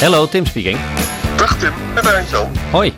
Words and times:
Hello, 0.00 0.26
Tim 0.26 0.46
speaking. 0.46 0.78
Dag 1.36 1.58
Tim, 1.58 1.72
en 1.96 2.04
Wijnzo. 2.04 2.48
Hoi. 2.70 2.92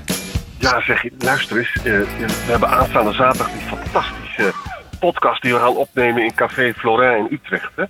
Ja, 0.59 0.81
zeg 0.83 1.03
je, 1.03 1.13
luister 1.19 1.57
eens. 1.59 1.73
eh, 1.77 1.83
we 1.85 2.27
hebben 2.51 2.69
aanstaande 2.69 3.13
zaterdag 3.13 3.51
die 3.53 3.61
fantastische 3.61 4.53
podcast 5.01 5.43
die 5.43 5.53
we 5.53 5.59
gaan 5.59 5.77
opnemen 5.77 6.25
in 6.25 6.35
Café 6.35 6.73
Florin 6.77 7.17
in 7.19 7.27
Utrecht. 7.31 7.71
Hè? 7.77 7.83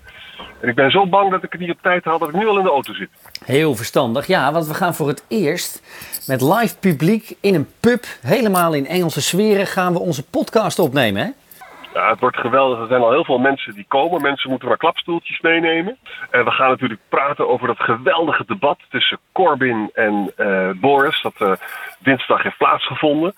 En 0.60 0.68
ik 0.68 0.74
ben 0.74 0.90
zo 0.90 1.06
bang 1.06 1.30
dat 1.30 1.42
ik 1.42 1.52
het 1.52 1.60
niet 1.60 1.70
op 1.70 1.78
tijd 1.82 2.04
haal 2.04 2.18
dat 2.18 2.28
ik 2.28 2.34
nu 2.34 2.48
al 2.48 2.56
in 2.58 2.64
de 2.64 2.70
auto 2.70 2.92
zit. 2.94 3.08
Heel 3.44 3.76
verstandig. 3.76 4.26
Ja, 4.26 4.52
want 4.52 4.66
we 4.66 4.74
gaan 4.74 4.94
voor 4.94 5.08
het 5.08 5.22
eerst 5.28 5.82
met 6.26 6.40
live 6.40 6.76
publiek 6.80 7.36
in 7.40 7.54
een 7.54 7.68
pub, 7.80 8.04
helemaal 8.20 8.72
in 8.74 8.86
Engelse 8.86 9.22
sferen, 9.22 9.66
gaan 9.66 9.92
we 9.92 9.98
onze 9.98 10.22
podcast 10.22 10.78
opnemen. 10.78 11.22
Hè? 11.22 11.28
Ja, 11.94 12.10
het 12.10 12.20
wordt 12.20 12.36
geweldig. 12.36 12.78
Er 12.80 12.86
zijn 12.86 13.00
al 13.00 13.10
heel 13.10 13.24
veel 13.24 13.38
mensen 13.38 13.74
die 13.74 13.84
komen. 13.88 14.22
Mensen 14.22 14.50
moeten 14.50 14.68
maar 14.68 14.76
klapstoeltjes 14.76 15.40
meenemen. 15.40 15.98
En 16.30 16.44
we 16.44 16.50
gaan 16.50 16.68
natuurlijk 16.68 17.00
praten 17.08 17.48
over 17.48 17.66
dat 17.66 17.80
geweldige 17.80 18.44
debat 18.46 18.78
tussen 18.88 19.18
Corbyn 19.32 19.90
en 19.94 20.32
eh, 20.36 20.70
Boris. 20.74 21.22
Dat 21.22 21.34
eh, 21.38 21.52
dinsdag 21.98 22.42
heeft 22.42 22.56
plaatsgevonden. 22.56 23.34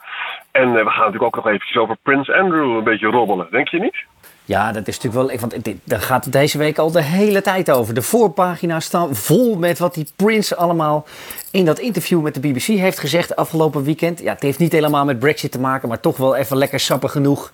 En 0.50 0.68
eh, 0.68 0.84
we 0.84 0.90
gaan 0.90 1.04
natuurlijk 1.04 1.22
ook 1.22 1.44
nog 1.44 1.46
eventjes 1.46 1.76
over 1.76 1.96
Prins 2.02 2.30
Andrew 2.30 2.76
een 2.76 2.84
beetje 2.84 3.06
robbelen. 3.06 3.46
Denk 3.50 3.68
je 3.68 3.80
niet? 3.80 4.04
Ja, 4.44 4.72
dat 4.72 4.88
is 4.88 5.00
natuurlijk 5.00 5.30
wel. 5.30 5.40
Want 5.40 5.68
daar 5.84 6.00
gaat 6.00 6.24
het 6.24 6.32
deze 6.32 6.58
week 6.58 6.78
al 6.78 6.90
de 6.92 7.02
hele 7.02 7.42
tijd 7.42 7.70
over. 7.70 7.94
De 7.94 8.02
voorpagina's 8.02 8.84
staan 8.84 9.14
vol 9.14 9.58
met 9.58 9.78
wat 9.78 9.94
die 9.94 10.06
Prince 10.16 10.56
allemaal 10.56 11.06
in 11.50 11.64
dat 11.64 11.78
interview 11.78 12.22
met 12.22 12.34
de 12.34 12.40
BBC 12.40 12.62
heeft 12.62 12.98
gezegd 12.98 13.36
afgelopen 13.36 13.84
weekend. 13.84 14.20
Ja, 14.20 14.32
het 14.32 14.42
heeft 14.42 14.58
niet 14.58 14.72
helemaal 14.72 15.04
met 15.04 15.18
Brexit 15.18 15.52
te 15.52 15.60
maken, 15.60 15.88
maar 15.88 16.00
toch 16.00 16.16
wel 16.16 16.36
even 16.36 16.56
lekker 16.56 16.80
sappig 16.80 17.12
genoeg 17.12 17.52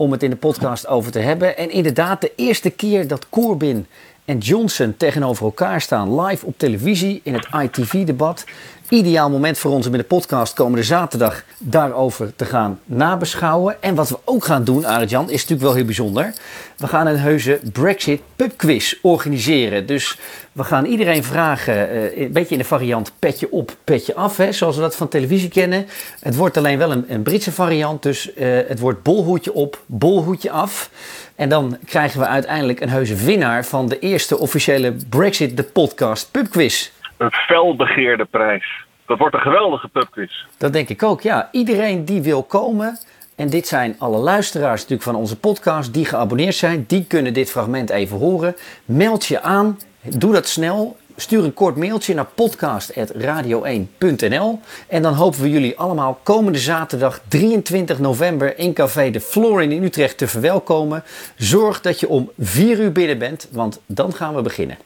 om 0.00 0.12
het 0.12 0.22
in 0.22 0.30
de 0.30 0.36
podcast 0.36 0.86
over 0.86 1.12
te 1.12 1.18
hebben. 1.18 1.56
En 1.56 1.70
inderdaad, 1.70 2.20
de 2.20 2.32
eerste 2.36 2.70
keer 2.70 3.08
dat 3.08 3.28
Corbyn 3.28 3.86
en 4.24 4.38
Johnson 4.38 4.94
tegenover 4.96 5.44
elkaar 5.44 5.80
staan, 5.80 6.20
live 6.20 6.46
op 6.46 6.54
televisie 6.56 7.20
in 7.24 7.34
het 7.34 7.48
ITV-debat. 7.62 8.44
Ideaal 8.88 9.30
moment 9.30 9.58
voor 9.58 9.70
ons 9.70 9.86
om 9.86 9.92
in 9.92 9.98
de 9.98 10.04
podcast 10.04 10.54
komende 10.54 10.84
zaterdag 10.84 11.44
daarover 11.58 12.32
te 12.36 12.44
gaan 12.44 12.80
nabeschouwen. 12.84 13.82
En 13.82 13.94
wat 13.94 14.08
we 14.08 14.18
ook 14.24 14.44
gaan 14.44 14.64
doen, 14.64 14.84
Arjan, 14.84 15.24
is 15.24 15.40
natuurlijk 15.40 15.60
wel 15.60 15.74
heel 15.74 15.84
bijzonder. 15.84 16.32
We 16.76 16.86
gaan 16.86 17.06
een 17.06 17.18
heuse 17.18 17.60
Brexit 17.72 18.20
pubquiz 18.36 18.94
organiseren. 19.02 19.86
Dus 19.86 20.18
we 20.52 20.64
gaan 20.64 20.84
iedereen 20.84 21.24
vragen, 21.24 21.90
eh, 21.90 22.20
een 22.22 22.32
beetje 22.32 22.52
in 22.54 22.58
de 22.58 22.66
variant 22.66 23.12
petje 23.18 23.52
op, 23.52 23.76
petje 23.84 24.14
af, 24.14 24.36
hè, 24.36 24.52
zoals 24.52 24.76
we 24.76 24.82
dat 24.82 24.96
van 24.96 25.08
televisie 25.08 25.48
kennen. 25.48 25.86
Het 26.20 26.36
wordt 26.36 26.56
alleen 26.56 26.78
wel 26.78 26.92
een, 26.92 27.04
een 27.08 27.22
Britse 27.22 27.52
variant, 27.52 28.02
dus 28.02 28.34
eh, 28.34 28.48
het 28.68 28.78
wordt 28.78 29.02
bolhoedje 29.02 29.52
op, 29.52 29.78
bolhoedje 29.86 30.50
af. 30.50 30.90
En 31.34 31.48
dan 31.48 31.78
krijgen 31.84 32.20
we 32.20 32.26
uiteindelijk 32.26 32.80
een 32.80 32.88
heuse 32.88 33.14
winnaar 33.14 33.64
van 33.64 33.88
de 33.88 33.98
eerste 34.10 34.38
officiële 34.38 34.96
Brexit, 35.10 35.56
de 35.56 35.62
podcast 35.62 36.30
pubquiz. 36.30 36.90
Een 37.16 37.32
felbegeerde 37.32 38.24
prijs. 38.24 38.84
Dat 39.06 39.18
wordt 39.18 39.34
een 39.34 39.40
geweldige 39.40 39.88
pubquiz. 39.88 40.44
Dat 40.58 40.72
denk 40.72 40.88
ik 40.88 41.02
ook, 41.02 41.20
ja. 41.20 41.48
Iedereen 41.52 42.04
die 42.04 42.22
wil 42.22 42.42
komen, 42.42 42.98
en 43.36 43.50
dit 43.50 43.66
zijn 43.66 43.96
alle 43.98 44.18
luisteraars 44.18 44.80
natuurlijk 44.80 45.02
van 45.02 45.14
onze 45.14 45.38
podcast 45.38 45.94
die 45.94 46.04
geabonneerd 46.04 46.54
zijn, 46.54 46.84
die 46.86 47.04
kunnen 47.04 47.34
dit 47.34 47.50
fragment 47.50 47.90
even 47.90 48.18
horen. 48.18 48.56
Meld 48.84 49.26
je 49.26 49.40
aan, 49.42 49.78
doe 50.02 50.32
dat 50.32 50.48
snel. 50.48 50.96
Stuur 51.20 51.44
een 51.44 51.54
kort 51.54 51.76
mailtje 51.76 52.14
naar 52.14 52.26
podcast.radio1.nl. 52.26 54.60
En 54.88 55.02
dan 55.02 55.14
hopen 55.14 55.40
we 55.40 55.50
jullie 55.50 55.78
allemaal 55.78 56.20
komende 56.22 56.58
zaterdag 56.58 57.20
23 57.28 57.98
november 57.98 58.58
in 58.58 58.72
Café 58.72 59.10
de 59.10 59.20
Florin 59.20 59.72
in 59.72 59.82
Utrecht 59.82 60.18
te 60.18 60.28
verwelkomen. 60.28 61.02
Zorg 61.36 61.80
dat 61.80 62.00
je 62.00 62.08
om 62.08 62.30
4 62.38 62.78
uur 62.78 62.92
binnen 62.92 63.18
bent, 63.18 63.48
want 63.52 63.80
dan 63.86 64.12
gaan 64.12 64.34
we 64.34 64.42
beginnen. 64.42 64.76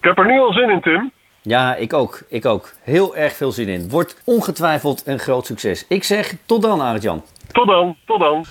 heb 0.00 0.18
er 0.18 0.26
nu 0.26 0.40
al 0.40 0.52
zin 0.52 0.70
in, 0.70 0.80
Tim. 0.80 1.12
Ja, 1.42 1.74
ik 1.74 1.92
ook. 1.92 2.20
Ik 2.28 2.46
ook. 2.46 2.72
Heel 2.82 3.16
erg 3.16 3.32
veel 3.32 3.52
zin 3.52 3.68
in. 3.68 3.88
Wordt 3.88 4.20
ongetwijfeld 4.24 5.02
een 5.06 5.18
groot 5.18 5.46
succes. 5.46 5.84
Ik 5.88 6.04
zeg 6.04 6.34
tot 6.46 6.62
dan, 6.62 6.80
Arjan. 6.80 7.22
Tot 7.52 7.66
dan, 7.66 7.96
tot 8.06 8.20
dan. 8.20 8.44